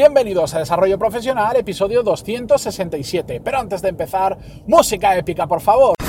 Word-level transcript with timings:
Bienvenidos 0.00 0.54
a 0.54 0.60
Desarrollo 0.60 0.98
Profesional, 0.98 1.54
episodio 1.56 2.02
267. 2.02 3.42
Pero 3.44 3.58
antes 3.58 3.82
de 3.82 3.90
empezar, 3.90 4.34
música 4.66 5.14
épica, 5.14 5.46
por 5.46 5.60
favor. 5.60 5.99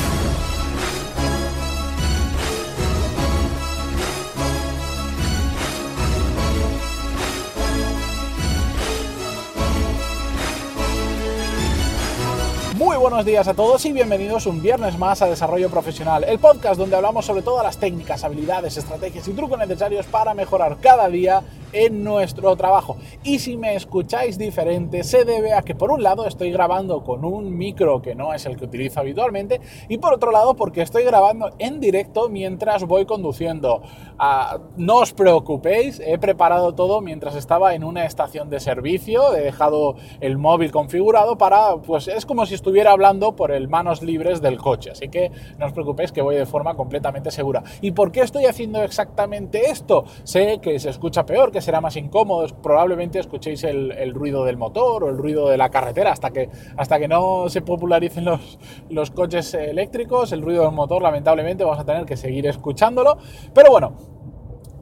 Muy 12.83 12.97
buenos 12.97 13.25
días 13.25 13.47
a 13.47 13.53
todos 13.53 13.85
y 13.85 13.93
bienvenidos 13.93 14.47
un 14.47 14.59
viernes 14.59 14.97
más 14.97 15.21
a 15.21 15.27
Desarrollo 15.27 15.69
Profesional, 15.69 16.23
el 16.23 16.39
podcast 16.39 16.79
donde 16.79 16.95
hablamos 16.95 17.27
sobre 17.27 17.43
todas 17.43 17.63
las 17.63 17.77
técnicas, 17.77 18.23
habilidades, 18.23 18.75
estrategias 18.75 19.27
y 19.27 19.33
trucos 19.33 19.59
necesarios 19.59 20.07
para 20.07 20.33
mejorar 20.33 20.77
cada 20.81 21.07
día 21.07 21.43
en 21.73 22.03
nuestro 22.03 22.55
trabajo. 22.55 22.97
Y 23.23 23.37
si 23.37 23.55
me 23.55 23.75
escucháis 23.75 24.37
diferente, 24.37 25.03
se 25.03 25.25
debe 25.25 25.53
a 25.53 25.61
que 25.61 25.75
por 25.75 25.91
un 25.91 26.01
lado 26.01 26.25
estoy 26.25 26.51
grabando 26.51 27.03
con 27.03 27.23
un 27.23 27.55
micro 27.55 28.01
que 28.01 28.15
no 28.15 28.33
es 28.33 28.47
el 28.47 28.57
que 28.57 28.65
utilizo 28.65 28.99
habitualmente 28.99 29.61
y 29.87 29.99
por 29.99 30.13
otro 30.13 30.31
lado 30.31 30.55
porque 30.55 30.81
estoy 30.81 31.03
grabando 31.03 31.51
en 31.59 31.79
directo 31.79 32.29
mientras 32.29 32.83
voy 32.83 33.05
conduciendo. 33.05 33.83
Ah, 34.17 34.57
no 34.75 34.97
os 34.97 35.13
preocupéis, 35.13 36.01
he 36.03 36.17
preparado 36.17 36.73
todo 36.73 36.99
mientras 36.99 37.35
estaba 37.35 37.75
en 37.75 37.83
una 37.83 38.05
estación 38.05 38.49
de 38.49 38.59
servicio, 38.59 39.35
he 39.35 39.41
dejado 39.41 39.95
el 40.19 40.39
móvil 40.39 40.71
configurado 40.71 41.37
para, 41.37 41.77
pues 41.77 42.07
es 42.07 42.25
como 42.25 42.45
si 42.47 42.55
estuviera 42.55 42.70
hablando 42.87 43.35
por 43.35 43.51
el 43.51 43.67
manos 43.67 44.01
libres 44.01 44.41
del 44.41 44.57
coche, 44.57 44.91
así 44.91 45.09
que 45.09 45.31
no 45.57 45.65
os 45.65 45.73
preocupéis 45.73 46.11
que 46.11 46.21
voy 46.21 46.35
de 46.35 46.45
forma 46.45 46.75
completamente 46.75 47.31
segura. 47.31 47.63
¿Y 47.81 47.91
por 47.91 48.11
qué 48.11 48.21
estoy 48.21 48.45
haciendo 48.45 48.81
exactamente 48.83 49.69
esto? 49.69 50.05
Sé 50.23 50.59
que 50.61 50.79
se 50.79 50.89
escucha 50.89 51.25
peor, 51.25 51.51
que 51.51 51.61
será 51.61 51.81
más 51.81 51.95
incómodo, 51.95 52.47
probablemente 52.61 53.19
escuchéis 53.19 53.63
el, 53.63 54.13
ruido 54.13 54.43
del 54.43 54.57
motor 54.57 55.03
o 55.03 55.09
el 55.09 55.17
ruido 55.17 55.49
de 55.49 55.57
la 55.57 55.69
carretera 55.69 56.11
hasta 56.11 56.31
que, 56.31 56.49
hasta 56.77 56.99
que 56.99 57.07
no 57.07 57.49
se 57.49 57.61
popularicen 57.61 58.25
los, 58.25 58.59
los 58.89 59.11
coches 59.11 59.53
eléctricos, 59.53 60.31
el 60.31 60.41
ruido 60.41 60.63
del 60.63 60.73
motor 60.73 61.01
lamentablemente 61.01 61.63
vamos 61.63 61.79
a 61.79 61.85
tener 61.85 62.05
que 62.05 62.17
seguir 62.17 62.45
escuchándolo, 62.47 63.17
pero 63.53 63.71
bueno, 63.71 63.93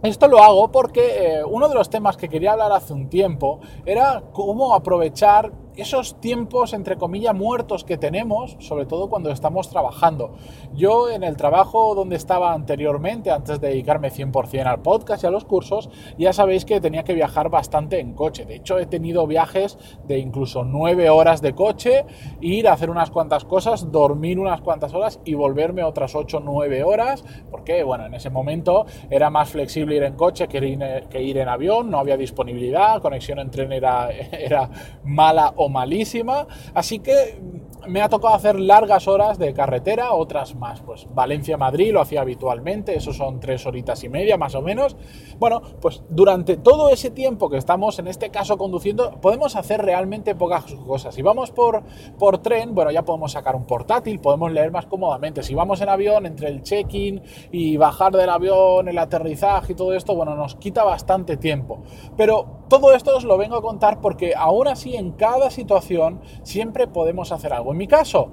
esto 0.02 0.30
lo 0.30 0.42
hago 0.42 0.72
porque 0.72 1.40
eh, 1.40 1.44
uno 1.44 1.68
de 1.68 1.76
los 1.76 1.90
temas 1.90 2.16
que 2.16 2.30
quería 2.30 2.54
hablar 2.54 2.72
hace 2.72 2.94
un 2.94 3.10
tiempo 3.10 3.60
era 3.86 4.24
cómo 4.32 4.74
aprovechar 4.74 5.52
esos 5.82 6.20
tiempos, 6.20 6.74
entre 6.74 6.98
comillas, 6.98 7.36
muertos 7.36 7.84
que 7.84 7.98
tenemos, 7.98 8.56
sobre 8.60 8.86
todo 8.86 9.10
cuando 9.10 9.32
estamos 9.32 9.70
trabajando. 9.70 10.36
Yo 10.74 11.10
en 11.10 11.24
el 11.24 11.38
trabajo 11.38 11.96
donde 11.96 12.16
estaba 12.16 12.54
anteriormente, 12.54 13.32
antes 13.32 13.60
de 13.62 13.70
dedicarme 13.70 14.12
100% 14.12 14.66
al 14.66 14.82
podcast 14.82 15.24
y 15.24 15.28
a 15.28 15.32
los 15.32 15.46
cursos, 15.46 15.90
ya 16.18 16.34
sabéis 16.34 16.66
que 16.66 16.82
tenía 16.82 17.04
que 17.04 17.14
viajar 17.14 17.50
bastante 17.50 18.00
en 18.00 18.14
coche. 18.14 18.46
De 18.46 18.56
hecho, 18.56 18.80
he 18.80 18.86
tenido 18.86 19.28
viajes 19.28 19.78
de 20.08 20.20
incluso 20.20 20.64
9 20.64 21.10
horas 21.10 21.42
de 21.42 21.54
coche, 21.54 22.06
ir 22.42 22.68
a 22.68 22.74
hacer 22.74 22.90
unas 22.90 23.12
cuantas 23.12 23.46
cosas, 23.46 23.92
dormir 23.92 24.40
unas 24.40 24.62
cuantas 24.62 24.94
horas 24.94 25.20
y 25.26 25.34
volverme 25.34 25.84
otras 25.84 26.16
8 26.16 26.38
o 26.38 26.40
9 26.42 26.84
horas, 26.84 27.24
porque, 27.50 27.84
bueno, 27.84 28.06
en 28.06 28.14
ese 28.14 28.30
momento 28.30 28.86
era 29.10 29.30
más 29.30 29.50
flexible 29.50 29.96
ir 29.96 30.04
en 30.04 30.16
coche 30.16 30.48
que 30.48 30.58
ir, 30.58 30.80
que 31.10 31.22
ir 31.22 31.38
en 31.38 31.48
avión, 31.48 31.90
no 31.90 32.00
había 32.00 32.18
disponibilidad, 32.18 33.02
conexión 33.02 33.40
en 33.40 33.50
tren 33.52 33.72
era, 33.72 34.10
era 34.32 34.70
mala 35.04 35.54
o 35.56 35.69
malísima, 35.70 36.48
así 36.74 37.00
que 37.00 37.40
me 37.88 38.02
ha 38.02 38.10
tocado 38.10 38.36
hacer 38.36 38.60
largas 38.60 39.08
horas 39.08 39.40
de 39.40 39.54
carretera, 39.54 40.14
otras 40.14 40.56
más, 40.56 40.82
pues 40.82 41.08
Valencia-Madrid 41.14 41.94
lo 41.94 42.02
hacía 42.02 42.22
habitualmente, 42.22 42.96
eso 42.96 43.14
son 43.14 43.40
tres 43.40 43.66
horitas 43.66 44.04
y 44.04 44.10
media 44.10 44.38
más 44.38 44.56
o 44.56 44.62
menos. 44.62 44.98
Bueno, 45.40 45.62
pues 45.82 46.04
durante 46.10 46.58
todo 46.58 46.90
ese 46.90 47.10
tiempo 47.10 47.50
que 47.50 47.58
estamos 47.58 47.98
en 48.00 48.08
este 48.08 48.30
caso 48.30 48.58
conduciendo, 48.58 49.20
podemos 49.22 49.56
hacer 49.56 49.82
realmente 49.82 50.36
pocas 50.36 50.66
cosas. 50.86 51.16
Si 51.16 51.22
vamos 51.22 51.52
por, 51.52 51.84
por 52.18 52.40
tren, 52.40 52.76
bueno, 52.76 52.92
ya 52.92 53.04
podemos 53.04 53.32
sacar 53.32 53.56
un 53.56 53.66
portátil, 53.66 54.20
podemos 54.20 54.52
leer 54.52 54.72
más 54.72 54.86
cómodamente. 54.86 55.44
Si 55.44 55.56
vamos 55.56 55.82
en 55.82 55.90
avión, 55.90 56.26
entre 56.26 56.50
el 56.50 56.62
check-in 56.64 57.22
y 57.52 57.78
bajar 57.78 58.12
del 58.12 58.30
avión, 58.30 58.88
el 58.88 58.98
aterrizaje 58.98 59.74
y 59.74 59.76
todo 59.76 59.94
esto, 59.94 60.16
bueno, 60.16 60.36
nos 60.36 60.56
quita 60.56 60.84
bastante 60.84 61.38
tiempo. 61.38 61.80
Pero 62.18 62.59
todo 62.70 62.94
esto 62.94 63.18
os 63.18 63.24
lo 63.24 63.38
vengo 63.38 63.56
a 63.56 63.62
contar 63.62 64.00
porque 64.00 64.34
aún 64.36 64.68
así 64.68 64.96
en 64.96 65.12
cada 65.12 65.50
situación 65.50 66.22
siempre 66.44 66.88
podemos 66.88 67.32
hacer 67.32 67.52
algo. 67.52 67.72
En 67.72 67.78
mi 67.78 67.88
caso, 67.88 68.32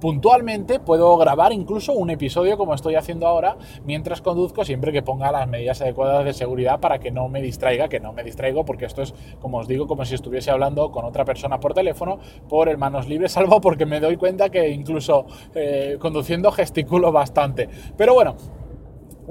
puntualmente 0.00 0.80
puedo 0.80 1.16
grabar 1.18 1.52
incluso 1.52 1.92
un 1.92 2.10
episodio 2.10 2.56
como 2.56 2.74
estoy 2.74 2.96
haciendo 2.96 3.26
ahora 3.26 3.56
mientras 3.84 4.22
conduzco 4.22 4.64
siempre 4.64 4.92
que 4.92 5.02
ponga 5.02 5.30
las 5.30 5.46
medidas 5.46 5.80
adecuadas 5.82 6.24
de 6.24 6.32
seguridad 6.32 6.80
para 6.80 6.98
que 6.98 7.10
no 7.10 7.28
me 7.28 7.40
distraiga, 7.42 7.88
que 7.88 8.00
no 8.00 8.12
me 8.12 8.24
distraigo 8.24 8.64
porque 8.64 8.86
esto 8.86 9.02
es, 9.02 9.14
como 9.40 9.58
os 9.58 9.68
digo, 9.68 9.86
como 9.86 10.04
si 10.04 10.14
estuviese 10.14 10.50
hablando 10.50 10.90
con 10.90 11.04
otra 11.04 11.24
persona 11.24 11.60
por 11.60 11.74
teléfono 11.74 12.18
por 12.48 12.76
manos 12.76 13.08
libres, 13.08 13.32
salvo 13.40 13.60
porque 13.60 13.86
me 13.86 14.00
doy 14.00 14.16
cuenta 14.16 14.48
que 14.48 14.70
incluso 14.70 15.26
eh, 15.54 15.96
conduciendo 16.00 16.50
gesticulo 16.50 17.12
bastante. 17.12 17.68
Pero 17.96 18.14
bueno, 18.14 18.36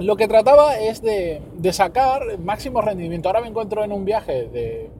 lo 0.00 0.16
que 0.16 0.26
trataba 0.28 0.78
es 0.78 1.02
de, 1.02 1.42
sacar 1.72 2.38
máximo 2.38 2.80
rendimiento. 2.80 3.28
Ahora 3.28 3.42
me 3.42 3.48
encuentro 3.48 3.84
en 3.84 3.92
un 3.92 4.04
viaje 4.04 4.48
de 4.48 4.90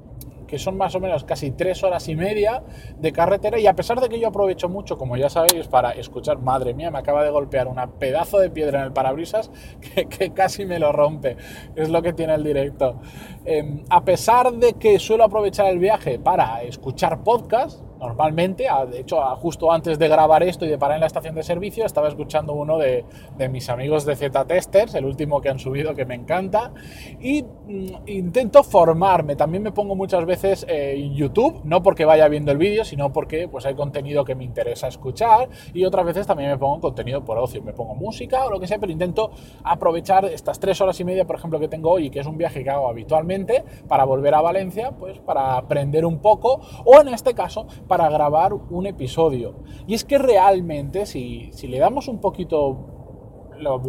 que 0.46 0.58
son 0.58 0.76
más 0.76 0.96
o 0.96 1.00
menos 1.00 1.22
casi 1.22 1.52
tres 1.52 1.84
horas 1.84 2.08
y 2.08 2.16
media 2.16 2.64
de 2.98 3.12
carretera 3.12 3.60
y 3.60 3.68
a 3.68 3.76
pesar 3.76 4.00
de 4.00 4.08
que 4.08 4.18
yo 4.18 4.28
aprovecho 4.28 4.68
mucho, 4.68 4.98
como 4.98 5.16
ya 5.16 5.30
sabéis, 5.30 5.68
para 5.68 5.92
escuchar, 5.92 6.40
madre 6.40 6.74
mía, 6.74 6.90
me 6.90 6.98
acaba 6.98 7.22
de 7.22 7.30
golpear 7.30 7.68
un 7.68 7.76
pedazo 8.00 8.40
de 8.40 8.50
piedra 8.50 8.80
en 8.80 8.86
el 8.86 8.92
parabrisas 8.92 9.50
que, 9.94 10.30
casi 10.32 10.66
me 10.66 10.80
lo 10.80 10.90
rompe, 10.90 11.36
es 11.76 11.88
lo 11.88 12.02
que 12.02 12.12
tiene 12.12 12.34
el 12.34 12.42
directo. 12.42 12.96
Em, 13.44 13.84
a 13.88 14.04
pesar 14.04 14.52
de 14.52 14.72
que 14.72 14.98
suelo 14.98 15.22
aprovechar 15.22 15.66
el 15.66 15.78
viaje 15.78 16.18
para 16.18 16.62
escuchar 16.64 17.22
podcast, 17.22 17.80
normalmente, 18.00 18.66
de 18.90 19.00
hecho, 19.00 19.20
justo 19.36 19.70
antes 19.70 19.98
de 19.98 20.08
grabar 20.08 20.42
esto 20.42 20.64
y 20.64 20.68
de 20.68 20.78
parar 20.78 20.96
en 20.96 21.02
la 21.02 21.06
estación 21.06 21.34
de 21.34 21.42
servicio, 21.42 21.84
estaba 21.84 22.08
escuchando 22.08 22.54
uno 22.54 22.78
de, 22.78 23.04
mis 23.50 23.68
amigos 23.68 24.04
de 24.06 24.16
Z-Testers, 24.16 24.94
el 24.94 25.04
último 25.04 25.40
que 25.40 25.50
han 25.50 25.58
subido 25.58 25.94
que 25.94 26.06
me 26.06 26.14
encanta, 26.14 26.72
y 27.20 27.42
mm, 27.42 27.86
intento 28.06 28.62
formarme. 28.62 29.36
También 29.36 29.62
me 29.62 29.72
pongo 29.72 29.94
muchas 29.94 30.24
veces 30.24 30.64
eh, 30.68 30.94
en 30.96 31.14
YouTube, 31.14 31.60
no 31.64 31.82
porque 31.82 32.04
vaya 32.04 32.26
viendo 32.28 32.52
el 32.52 32.58
vídeo, 32.58 32.84
sino 32.84 33.12
porque 33.12 33.48
pues, 33.48 33.66
hay 33.66 33.74
contenido 33.74 34.24
que 34.24 34.34
me 34.34 34.44
interesa 34.44 34.88
escuchar, 34.88 35.48
y 35.74 35.84
otras 35.84 36.06
veces 36.06 36.26
también 36.26 36.50
me 36.50 36.58
pongo 36.58 36.80
contenido 36.80 37.24
por 37.24 37.38
ocio, 37.38 37.62
me 37.62 37.72
pongo 37.72 37.94
música 37.94 38.46
o 38.46 38.50
lo 38.50 38.58
que 38.58 38.66
sea, 38.66 38.78
pero 38.78 38.92
intento 38.92 39.30
aprovechar 39.62 40.24
estas 40.24 40.58
tres 40.58 40.80
horas 40.80 40.98
y 41.00 41.04
media, 41.04 41.26
por 41.26 41.36
ejemplo, 41.36 41.60
que 41.60 41.68
tengo 41.68 41.90
hoy, 41.90 42.08
que 42.08 42.20
es 42.20 42.26
un 42.26 42.38
viaje 42.38 42.64
que 42.64 42.70
hago 42.70 42.88
habitualmente, 42.88 43.62
para 43.88 44.04
volver 44.04 44.34
a 44.34 44.40
Valencia, 44.40 44.92
pues 44.92 45.18
para 45.18 45.56
aprender 45.56 46.06
un 46.06 46.18
poco, 46.18 46.60
o 46.84 47.00
en 47.00 47.08
este 47.08 47.34
caso, 47.34 47.66
para 47.90 48.08
grabar 48.08 48.54
un 48.54 48.86
episodio. 48.86 49.56
Y 49.88 49.94
es 49.94 50.04
que 50.04 50.16
realmente, 50.16 51.06
si, 51.06 51.50
si 51.52 51.66
le 51.66 51.80
damos 51.80 52.06
un 52.06 52.20
poquito 52.20 53.00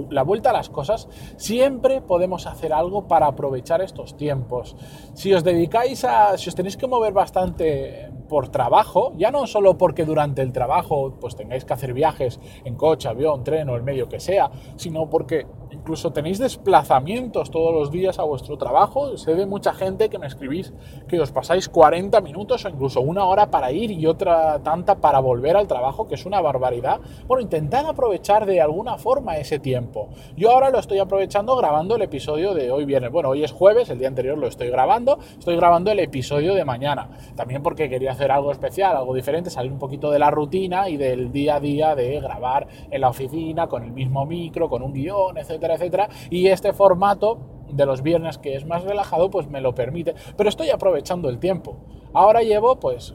la 0.10 0.24
vuelta 0.24 0.50
a 0.50 0.54
las 0.54 0.70
cosas, 0.70 1.08
siempre 1.38 2.02
podemos 2.02 2.48
hacer 2.48 2.74
algo 2.74 3.08
para 3.08 3.28
aprovechar 3.28 3.80
estos 3.82 4.18
tiempos. 4.18 4.76
Si 5.14 5.32
os 5.36 5.44
dedicáis 5.44 6.04
a, 6.04 6.36
si 6.40 6.50
os 6.50 6.56
tenéis 6.56 6.78
que 6.78 6.88
mover 6.88 7.14
bastante 7.14 8.12
por 8.28 8.50
trabajo, 8.50 9.14
ya 9.18 9.30
no 9.30 9.46
solo 9.46 9.78
porque 9.78 10.04
durante 10.04 10.42
el 10.42 10.52
trabajo 10.52 11.14
pues 11.22 11.36
tengáis 11.36 11.64
que 11.64 11.74
hacer 11.74 11.94
viajes 11.94 12.40
en 12.66 12.76
coche, 12.76 13.08
avión, 13.08 13.44
tren 13.44 13.70
o 13.70 13.76
el 13.76 13.84
medio 13.84 14.10
que 14.10 14.20
sea, 14.20 14.50
sino 14.78 15.10
porque 15.10 15.46
incluso 15.72 16.12
tenéis 16.12 16.40
desplazamientos 16.40 17.52
todos 17.52 17.74
los 17.74 17.92
días 17.92 18.20
a 18.20 18.24
vuestro 18.24 18.58
trabajo. 18.58 19.18
Sé 19.18 19.36
de 19.36 19.46
mucha 19.46 19.74
gente 19.74 20.10
que 20.10 20.20
me 20.20 20.28
escribís 20.28 20.74
que 21.08 21.20
os 21.20 21.32
pasáis 21.32 21.70
40 21.70 22.22
minutos 22.22 22.66
o 22.66 22.70
incluso 22.70 23.02
una 23.02 23.26
hora 23.26 23.50
para 23.50 23.72
ir 23.72 23.92
y 23.92 24.06
otra 24.06 24.60
tanta 24.60 24.96
para 24.96 25.20
volver 25.20 25.58
al 25.58 25.68
trabajo, 25.68 26.08
que 26.08 26.16
es 26.16 26.26
una 26.26 26.42
barbaridad. 26.42 27.00
Bueno, 27.28 27.42
intentad 27.42 27.86
aprovechar 27.86 28.46
de 28.46 28.62
alguna 28.62 28.98
forma 28.98 29.38
ese 29.38 29.60
tiempo. 29.60 30.10
Yo 30.36 30.52
ahora 30.52 30.70
lo 30.70 30.80
estoy 30.80 31.00
aprovechando 31.00 31.56
grabando 31.56 31.96
el 31.96 32.02
episodio 32.02 32.54
de 32.54 32.72
hoy 32.72 32.86
viernes. 32.86 33.12
Bueno, 33.12 33.30
hoy 33.30 33.44
es 33.44 33.52
jueves, 33.52 33.90
el 33.90 34.00
día 34.00 34.08
anterior 34.08 34.38
lo 34.38 34.48
estoy 34.48 34.70
grabando. 34.70 35.20
Estoy 35.38 35.56
grabando 35.56 35.92
el 35.92 36.00
episodio 36.00 36.54
de 36.54 36.66
mañana. 36.66 37.10
También 37.36 37.64
porque 37.64 37.90
quería 37.90 38.12
hacer 38.12 38.32
algo 38.32 38.52
especial, 38.52 38.96
algo 38.96 39.14
diferente, 39.14 39.50
salir 39.50 39.72
un 39.72 39.80
poquito 39.80 40.12
de 40.12 40.20
la 40.20 40.32
rutina 40.32 40.90
y 40.90 40.98
del 40.98 41.32
día 41.32 41.56
a 41.56 41.60
día 41.60 41.96
de 41.96 42.20
grabar 42.20 42.68
en 42.90 43.02
la 43.02 43.10
oficina 43.10 43.68
con 43.68 43.84
el 43.84 43.92
mismo 43.92 44.26
micro, 44.26 44.70
con 44.70 44.82
un 44.82 44.94
guion, 44.94 45.38
etcétera, 45.62 45.76
etcétera. 45.76 46.10
Y 46.30 46.48
este 46.48 46.74
formato 46.74 47.40
de 47.72 47.86
los 47.86 48.02
viernes 48.02 48.38
que 48.38 48.56
es 48.56 48.66
más 48.66 48.84
relajado, 48.84 49.30
pues 49.30 49.48
me 49.48 49.62
lo 49.62 49.74
permite. 49.74 50.16
Pero 50.36 50.50
estoy 50.50 50.70
aprovechando 50.70 51.30
el 51.30 51.40
tiempo. 51.40 51.78
Ahora 52.14 52.42
llevo 52.42 52.78
pues 52.78 53.14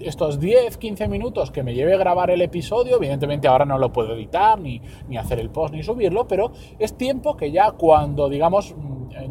estos 0.00 0.38
10, 0.38 0.76
15 0.76 1.08
minutos 1.08 1.50
que 1.50 1.62
me 1.62 1.72
lleve 1.72 1.96
grabar 1.96 2.30
el 2.30 2.42
episodio, 2.42 2.96
evidentemente 2.96 3.48
ahora 3.48 3.64
no 3.64 3.78
lo 3.78 3.90
puedo 3.90 4.14
editar, 4.14 4.60
ni, 4.60 4.82
ni 5.08 5.16
hacer 5.16 5.40
el 5.40 5.48
post, 5.48 5.72
ni 5.72 5.82
subirlo, 5.82 6.28
pero 6.28 6.52
es 6.78 6.94
tiempo 6.98 7.38
que 7.38 7.50
ya 7.50 7.70
cuando 7.70 8.28
digamos 8.28 8.74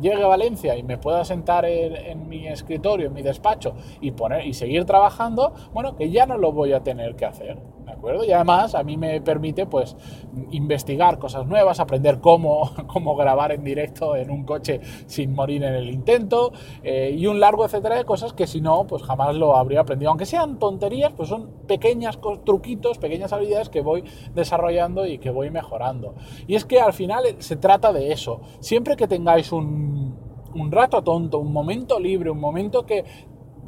llegue 0.02 0.24
a 0.24 0.28
Valencia 0.28 0.76
y 0.76 0.84
me 0.84 0.98
pueda 0.98 1.24
sentar 1.26 1.66
en, 1.66 2.28
mi 2.28 2.48
escritorio, 2.48 3.08
en 3.08 3.14
mi 3.14 3.22
despacho 3.22 3.76
y, 4.02 4.12
poner, 4.12 4.46
y 4.46 4.54
seguir 4.54 4.86
trabajando, 4.86 5.54
bueno, 5.74 5.96
que 5.96 6.10
ya 6.10 6.26
no 6.26 6.38
lo 6.38 6.52
voy 6.52 6.74
a 6.74 6.82
tener 6.82 7.16
que 7.16 7.26
hacer. 7.26 7.58
¿De 7.88 7.94
acuerdo? 7.94 8.26
Y 8.26 8.34
además 8.34 8.76
a 8.76 8.84
mí 8.84 8.98
me 8.98 9.22
permite 9.22 9.66
pues 9.66 9.96
investigar 10.52 11.18
cosas 11.20 11.48
nuevas, 11.48 11.80
aprender 11.80 12.20
cómo, 12.20 12.72
cómo 12.88 13.16
grabar 13.16 13.54
en 13.54 13.64
directo 13.64 14.18
en 14.18 14.30
un 14.30 14.44
coche 14.44 14.82
sin 15.06 15.34
morir 15.34 15.64
en 15.64 15.74
el 15.74 15.90
intento 15.90 16.52
eh, 16.84 17.16
y 17.18 17.28
un 17.28 17.40
largo 17.40 17.64
etcétera 17.64 17.96
de 17.96 18.04
cosas 18.04 18.34
que 18.34 18.46
si 18.46 18.60
no 18.60 18.86
pues 18.88 19.04
jamás 19.04 19.36
lo 19.38 19.56
habría 19.56 19.80
aprendido. 19.80 20.10
Aunque 20.10 20.26
sean 20.26 20.60
tonterías, 20.60 21.14
pues 21.14 21.30
son 21.30 21.50
pequeñas 21.66 22.20
truquitos, 22.46 22.98
pequeñas 22.98 23.32
habilidades 23.32 23.70
que 23.70 23.80
voy 23.80 24.04
desarrollando 24.36 25.08
y 25.08 25.18
que 25.18 25.30
voy 25.30 25.50
mejorando. 25.50 26.16
Y 26.46 26.56
es 26.56 26.66
que 26.66 26.82
al 26.82 26.92
final 26.92 27.24
se 27.40 27.56
trata 27.56 27.94
de 27.94 28.12
eso. 28.12 28.42
Siempre 28.60 28.98
que 28.98 29.08
tengáis 29.08 29.54
un, 29.54 30.14
un 30.54 30.72
rato 30.74 31.02
tonto, 31.04 31.40
un 31.40 31.54
momento 31.54 32.02
libre, 32.02 32.32
un 32.32 32.42
momento 32.42 32.86
que 32.86 33.06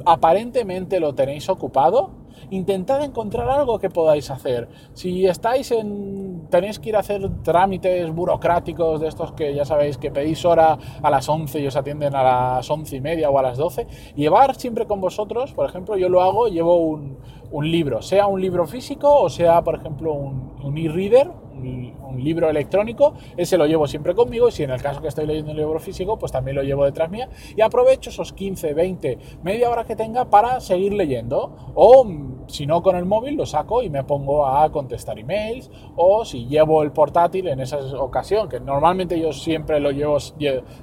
aparentemente 0.04 1.00
lo 1.00 1.14
tenéis 1.14 1.48
ocupado, 1.48 2.19
intentad 2.50 3.02
encontrar 3.02 3.48
algo 3.48 3.78
que 3.78 3.90
podáis 3.90 4.30
hacer. 4.30 4.68
Si 4.94 5.26
estáis 5.26 5.70
en. 5.70 6.48
tenéis 6.50 6.78
que 6.78 6.90
ir 6.90 6.96
a 6.96 7.00
hacer 7.00 7.28
trámites 7.42 8.10
burocráticos 8.10 9.00
de 9.00 9.08
estos 9.08 9.32
que 9.32 9.54
ya 9.54 9.64
sabéis 9.64 9.98
que 9.98 10.10
pedís 10.10 10.44
hora 10.44 10.78
a 11.02 11.10
las 11.10 11.28
11 11.28 11.60
y 11.60 11.66
os 11.66 11.76
atienden 11.76 12.14
a 12.14 12.22
las 12.22 12.70
11 12.70 12.96
y 12.96 13.00
media 13.00 13.30
o 13.30 13.38
a 13.38 13.42
las 13.42 13.58
12, 13.58 13.86
llevar 14.16 14.54
siempre 14.56 14.86
con 14.86 15.00
vosotros, 15.00 15.52
por 15.52 15.68
ejemplo, 15.68 15.96
yo 15.96 16.08
lo 16.08 16.22
hago, 16.22 16.48
llevo 16.48 16.76
un, 16.76 17.18
libro, 17.62 18.00
sea 18.00 18.26
un 18.26 18.40
libro 18.40 18.66
físico 18.66 19.12
o 19.12 19.28
sea, 19.28 19.62
por 19.62 19.74
ejemplo, 19.74 20.12
un, 20.12 20.52
un 20.62 20.78
e-reader, 20.78 21.30
un, 21.60 21.90
libro 22.20 22.50
electrónico, 22.50 23.14
ese 23.36 23.56
lo 23.56 23.66
llevo 23.66 23.86
siempre 23.86 24.14
conmigo 24.14 24.48
y 24.48 24.52
si 24.52 24.62
en 24.62 24.70
el 24.70 24.82
caso 24.82 25.00
que 25.00 25.08
estoy 25.08 25.26
leyendo 25.26 25.52
un 25.52 25.56
libro 25.56 25.78
físico, 25.80 26.18
pues 26.18 26.32
también 26.32 26.56
lo 26.56 26.62
llevo 26.62 26.84
detrás 26.84 27.10
mía 27.10 27.30
y 27.56 27.62
aprovecho 27.62 28.10
esos 28.10 28.32
15, 28.32 28.74
20, 28.74 29.18
media 29.42 29.70
hora 29.70 29.84
que 29.84 29.96
tenga 29.96 30.28
para 30.28 30.60
seguir 30.60 30.92
leyendo 30.92 31.72
o 31.74 32.04
si 32.46 32.66
no 32.66 32.82
con 32.82 32.96
el 32.96 33.04
móvil 33.04 33.36
lo 33.36 33.46
saco 33.46 33.82
y 33.82 33.90
me 33.90 34.04
pongo 34.04 34.46
a 34.46 34.70
contestar 34.70 35.18
emails 35.18 35.70
o 35.96 36.24
si 36.24 36.46
llevo 36.46 36.82
el 36.82 36.92
portátil 36.92 37.48
en 37.48 37.60
esa 37.60 37.78
ocasión, 37.98 38.48
que 38.48 38.60
normalmente 38.60 39.18
yo 39.18 39.32
siempre 39.32 39.80
lo 39.80 39.90
llevo, 39.90 40.18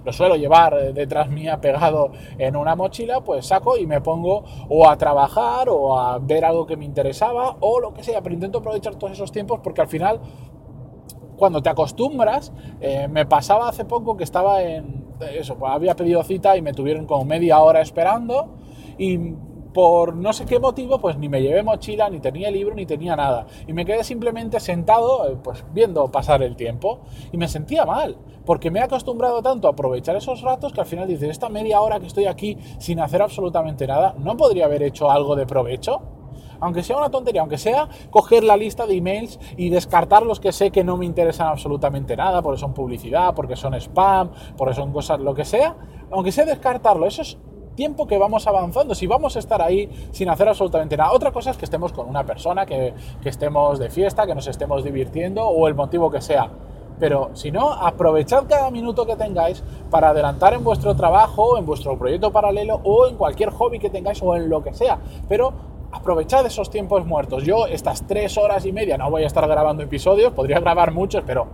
lo 0.06 0.14
suelo 0.14 0.36
llevar 0.36 0.94
detrás 0.94 1.30
mía 1.30 1.60
pegado 1.60 2.12
en 2.38 2.56
una 2.56 2.76
mochila, 2.76 3.22
pues 3.22 3.46
saco 3.46 3.78
y 3.78 3.86
me 3.86 4.02
pongo 4.02 4.44
o 4.70 4.90
a 4.90 4.98
trabajar 4.98 5.70
o 5.70 5.98
a 5.98 6.20
ver 6.20 6.46
algo 6.46 6.66
que 6.66 6.78
me 6.78 6.86
interesaba 6.86 7.58
o 7.60 7.80
lo 7.80 7.94
que 7.94 8.04
sea, 8.04 8.22
pero 8.22 8.34
intento 8.34 8.60
aprovechar 8.60 8.96
todos 8.96 9.14
esos 9.14 9.32
tiempos 9.32 9.60
porque 9.64 9.82
al 9.82 9.88
final 9.88 10.20
cuando 11.38 11.62
te 11.62 11.70
acostumbras, 11.70 12.52
eh, 12.82 13.08
me 13.08 13.26
pasaba 13.26 13.70
hace 13.70 13.86
poco 13.86 14.18
que 14.18 14.24
estaba 14.24 14.64
en 14.64 15.06
eso, 15.34 15.58
pues 15.58 15.72
había 15.72 15.96
pedido 15.96 16.24
cita 16.24 16.58
y 16.58 16.62
me 16.62 16.74
tuvieron 16.74 17.06
como 17.06 17.26
media 17.26 17.60
hora 17.60 17.82
esperando 17.82 18.56
y 18.98 19.18
por 19.78 20.16
no 20.16 20.34
sé 20.34 20.48
qué 20.48 20.58
motivo, 20.58 20.98
pues 21.00 21.20
ni 21.20 21.30
me 21.30 21.40
llevé 21.40 21.62
mochila, 21.62 22.10
ni 22.10 22.20
tenía 22.20 22.50
libro, 22.50 22.74
ni 22.74 22.88
tenía 22.88 23.16
nada. 23.16 23.46
Y 23.68 23.74
me 23.74 23.86
quedé 23.86 24.04
simplemente 24.04 24.60
sentado, 24.60 25.30
eh, 25.30 25.38
pues 25.44 25.64
viendo 25.72 26.12
pasar 26.12 26.42
el 26.42 26.56
tiempo. 26.56 27.02
Y 27.32 27.38
me 27.38 27.48
sentía 27.48 27.86
mal, 27.86 28.18
porque 28.44 28.72
me 28.72 28.80
he 28.80 28.82
acostumbrado 28.82 29.44
tanto 29.44 29.68
a 29.68 29.74
aprovechar 29.74 30.16
esos 30.16 30.42
ratos 30.42 30.74
que 30.74 30.82
al 30.82 30.88
final 30.88 31.08
dices, 31.08 31.30
esta 31.30 31.50
media 31.50 31.80
hora 31.80 32.00
que 32.00 32.08
estoy 32.08 32.26
aquí 32.26 32.58
sin 32.80 33.00
hacer 33.00 33.22
absolutamente 33.22 33.86
nada, 33.86 34.16
¿no 34.18 34.36
podría 34.36 34.66
haber 34.66 34.82
hecho 34.82 35.12
algo 35.12 35.36
de 35.36 35.46
provecho? 35.46 36.02
aunque 36.60 36.82
sea 36.82 36.98
una 36.98 37.12
tontería, 37.12 37.42
aunque 37.42 37.60
sea 37.60 37.88
coger 38.10 38.44
la 38.44 38.58
lista 38.58 38.88
de 38.88 38.96
emails 38.96 39.40
y 39.58 39.70
descartar 39.70 40.24
los 40.24 40.40
que 40.40 40.52
sé 40.52 40.72
que 40.72 40.84
no 40.84 40.98
me 40.98 41.06
interesan 41.06 41.50
absolutamente 41.50 42.18
nada, 42.18 42.42
porque 42.42 42.60
son 42.60 42.74
publicidad, 42.74 43.36
porque 43.36 43.56
son 43.56 43.76
spam, 43.76 44.32
porque 44.58 44.74
son 44.74 44.92
cosas, 44.92 45.20
lo 45.20 45.36
que 45.36 45.46
sea, 45.46 45.76
aunque 46.10 46.32
sea 46.32 46.46
descartarlo, 46.46 47.06
eso 47.06 47.22
es 47.22 47.38
tiempo 47.78 48.08
que 48.08 48.18
vamos 48.18 48.48
avanzando, 48.48 48.96
si 48.96 49.08
vamos 49.08 49.38
a 49.38 49.40
estar 49.40 49.62
ahí 49.62 50.10
sin 50.12 50.28
hacer 50.30 50.50
absolutamente 50.50 50.98
nada. 50.98 51.12
Otra 51.14 51.32
cosa 51.32 51.52
es 51.52 51.58
que 51.58 51.64
estemos 51.64 51.94
con 51.94 52.10
una 52.10 52.26
persona, 52.26 52.66
que, 52.66 52.94
estemos 53.24 53.80
de 53.80 53.90
fiesta, 53.90 54.26
que 54.26 54.36
nos 54.36 54.48
estemos 54.48 54.84
divirtiendo 54.84 55.48
o 55.48 55.68
el 55.68 55.76
motivo 55.76 56.10
que 56.12 56.20
sea. 56.20 56.50
Pero 57.00 57.30
si 57.34 57.52
no, 57.52 57.72
aprovechad 57.72 58.46
cada 58.50 58.72
minuto 58.72 59.06
que 59.06 59.16
tengáis 59.16 59.64
para 59.92 60.10
adelantar 60.10 60.56
en 60.56 60.64
vuestro 60.64 60.96
trabajo, 60.96 61.58
en 61.58 61.66
vuestro 61.68 61.98
proyecto 61.98 62.32
paralelo 62.32 62.82
o 62.84 63.08
en 63.08 63.16
cualquier 63.16 63.52
hobby 63.52 63.78
que 63.78 63.92
tengáis 63.92 64.22
o 64.24 64.36
en 64.36 64.50
lo 64.50 64.64
que 64.64 64.74
sea. 64.74 64.98
Pero 65.30 65.54
aprovechad 65.92 66.44
esos 66.48 66.72
tiempos 66.72 67.06
muertos. 67.06 67.44
Yo 67.44 67.68
estas 67.68 68.08
tres 68.08 68.38
horas 68.40 68.66
y 68.66 68.72
media 68.72 68.98
no 68.98 69.12
voy 69.12 69.24
a 69.24 69.28
estar 69.28 69.48
grabando 69.48 69.84
episodios, 69.84 70.34
podría 70.34 70.60
grabar 70.60 70.92
muchos, 70.92 71.24
pero 71.28 71.46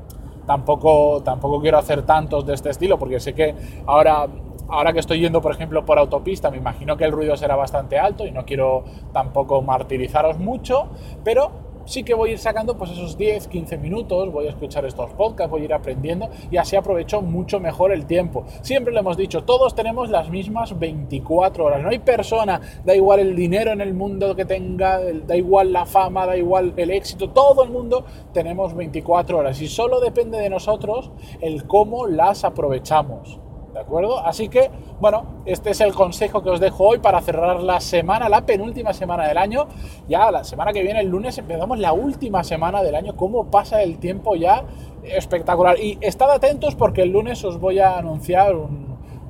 tampoco, 0.45 1.21
tampoco 1.23 1.59
quiero 1.61 1.77
hacer 1.77 2.03
tantos 2.03 2.45
de 2.45 2.53
este 2.53 2.69
estilo, 2.69 2.97
porque 2.97 3.19
sé 3.19 3.33
que 3.33 3.53
ahora, 3.85 4.27
ahora 4.67 4.93
que 4.93 4.99
estoy 4.99 5.19
yendo, 5.19 5.41
por 5.41 5.53
ejemplo, 5.53 5.85
por 5.85 5.99
autopista, 5.99 6.51
me 6.51 6.57
imagino 6.57 6.97
que 6.97 7.05
el 7.05 7.11
ruido 7.11 7.35
será 7.37 7.55
bastante 7.55 7.99
alto 7.99 8.25
y 8.25 8.31
no 8.31 8.45
quiero 8.45 8.83
tampoco 9.11 9.61
martirizaros 9.61 10.39
mucho, 10.39 10.89
pero 11.23 11.73
sí 11.85 12.03
que 12.03 12.13
voy 12.13 12.29
a 12.29 12.33
ir 12.33 12.39
sacando 12.39 12.77
pues 12.77 12.91
esos 12.91 13.17
10, 13.17 13.47
15 13.47 13.77
minutos, 13.77 14.31
voy 14.31 14.47
a 14.47 14.49
escuchar 14.49 14.85
estos 14.85 15.11
podcasts, 15.11 15.51
voy 15.51 15.61
a 15.61 15.65
ir 15.65 15.73
aprendiendo 15.73 16.29
y 16.49 16.57
así 16.57 16.75
aprovecho 16.75 17.21
mucho 17.21 17.59
mejor 17.59 17.91
el 17.91 18.05
tiempo. 18.05 18.45
Siempre 18.61 18.93
lo 18.93 18.99
hemos 18.99 19.17
dicho, 19.17 19.43
todos 19.43 19.75
tenemos 19.75 20.09
las 20.09 20.29
mismas 20.29 20.77
24 20.77 21.65
horas, 21.65 21.81
no 21.81 21.89
hay 21.89 21.99
persona, 21.99 22.61
da 22.85 22.95
igual 22.95 23.19
el 23.19 23.35
dinero 23.35 23.71
en 23.71 23.81
el 23.81 23.93
mundo 23.93 24.35
que 24.35 24.45
tenga, 24.45 24.99
da 24.99 25.35
igual 25.35 25.73
la 25.73 25.85
fama, 25.85 26.25
da 26.25 26.37
igual 26.37 26.73
el 26.77 26.91
éxito, 26.91 27.29
todo 27.29 27.63
el 27.63 27.69
mundo 27.69 28.05
tenemos 28.33 28.73
24 28.73 29.37
horas 29.37 29.61
y 29.61 29.67
solo 29.67 29.99
depende 29.99 30.39
de 30.39 30.49
nosotros 30.49 31.11
el 31.41 31.65
cómo 31.67 32.07
las 32.07 32.43
aprovechamos. 32.43 33.42
¿De 33.73 33.79
acuerdo? 33.79 34.19
Así 34.19 34.49
que, 34.49 34.69
bueno, 34.99 35.25
este 35.45 35.71
es 35.71 35.81
el 35.81 35.93
consejo 35.93 36.43
que 36.43 36.51
os 36.51 36.59
dejo 36.59 36.83
hoy 36.83 36.99
para 36.99 37.19
cerrar 37.21 37.61
la 37.61 37.79
semana, 37.79 38.29
la 38.29 38.45
penúltima 38.45 38.93
semana 38.93 39.27
del 39.27 39.37
año. 39.37 39.67
Ya 40.07 40.29
la 40.29 40.43
semana 40.43 40.71
que 40.71 40.83
viene, 40.83 40.99
el 40.99 41.07
lunes, 41.07 41.37
empezamos 41.39 41.79
la 41.79 41.91
última 41.91 42.43
semana 42.43 42.83
del 42.83 42.93
año. 42.93 43.15
¿Cómo 43.15 43.49
pasa 43.49 43.81
el 43.81 43.97
tiempo 43.97 44.35
ya? 44.35 44.63
Espectacular. 45.03 45.79
Y 45.79 45.97
estad 46.01 46.29
atentos 46.29 46.75
porque 46.75 47.01
el 47.01 47.09
lunes 47.09 47.43
os 47.43 47.59
voy 47.59 47.79
a 47.79 47.97
anunciar 47.97 48.55
un, 48.55 48.82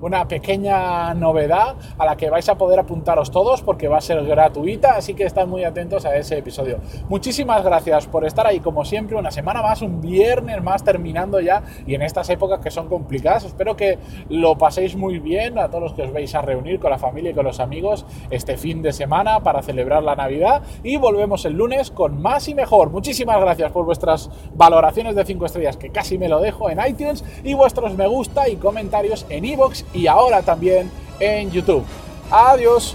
una 0.04 0.28
pequeña 0.28 1.14
novedad 1.14 1.76
a 1.98 2.06
la 2.06 2.18
que 2.18 2.30
vais 2.30 2.48
a 2.50 2.56
poder 2.56 2.80
apuntaros 2.80 3.32
todos 3.32 3.62
porque 3.62 3.88
va 3.88 3.98
a 3.98 4.02
ser 4.02 4.24
gratuita, 4.26 4.96
así 4.96 5.14
que 5.14 5.24
estad 5.24 5.48
muy 5.48 5.64
atentos 5.64 6.06
a 6.06 6.16
ese 6.16 6.38
episodio. 6.38 6.80
Muchísimas 7.08 7.64
gracias 7.64 8.08
por 8.08 8.26
estar 8.26 8.46
ahí 8.46 8.60
como 8.60 8.84
siempre, 8.84 9.16
una 9.16 9.32
semana 9.32 9.62
más, 9.62 9.82
un 9.82 10.02
viernes 10.02 10.62
más 10.62 10.84
terminando 10.84 11.40
ya 11.40 11.64
y 11.88 11.96
en 11.96 12.02
estas 12.02 12.30
épocas 12.30 12.60
que 12.60 12.70
son 12.70 12.90
complicadas. 12.90 13.46
Espero 13.46 13.78
que 13.78 13.98
lo 14.30 14.58
paséis 14.58 14.96
muy 14.96 15.20
bien 15.20 15.58
a 15.58 15.70
todos 15.70 15.84
los 15.84 15.94
que 15.94 16.04
os 16.04 16.12
vais 16.12 16.36
a 16.36 16.42
reunir 16.42 16.80
con 16.80 16.92
la 16.92 16.98
familia 16.98 17.32
y 17.32 17.34
con 17.34 17.46
los 17.46 17.62
amigos 17.62 18.06
este 18.30 18.58
fin 18.58 18.82
de 18.82 18.92
semana 18.92 19.40
para 19.40 19.62
celebrar 19.62 20.04
la 20.04 20.16
Navidad 20.16 20.64
y 20.84 20.98
volvemos 20.98 21.46
el 21.46 21.54
lunes 21.54 21.92
con 21.92 22.22
más 22.22 22.50
y 22.50 22.56
mejor. 22.56 22.90
Muchísimas 22.90 23.40
gracias 23.40 23.72
por 23.72 23.86
vuestras 23.86 24.30
valoraciones 24.54 25.16
de 25.16 25.24
5 25.24 25.46
estrellas 25.46 25.78
que 25.78 25.92
casi 25.92 26.18
me 26.18 26.28
lo 26.28 26.42
dejo 26.42 26.70
en 26.70 26.80
iTunes 26.86 27.24
y 27.44 27.54
vuestros 27.54 27.96
me 27.96 28.08
gusta 28.08 28.50
y 28.50 28.58
comentarios 28.58 29.26
en 29.30 29.46
iVoox 29.46 29.84
y 29.94 30.08
ahora 30.08 30.42
también 30.42 30.92
en 31.20 31.52
YouTube. 31.52 31.86
Adiós. 32.32 32.94